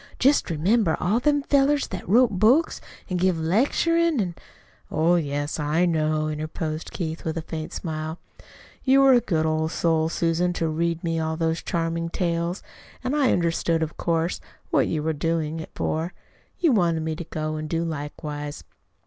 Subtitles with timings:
[0.17, 4.33] "Just remember all them fellers that wrote books an' give lecturing an'"
[4.91, 8.17] "Oh, yes, I know," interposed Keith, with a faint smile.
[8.83, 12.63] "You were a good old soul, Susan, to read me all those charming tales,
[13.03, 14.41] and I understood of course,
[14.71, 16.15] what you were doing it for.
[16.59, 18.63] You wanted me to go and do likewise.